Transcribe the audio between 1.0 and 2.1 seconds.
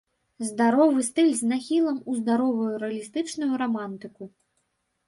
стыль з нахілам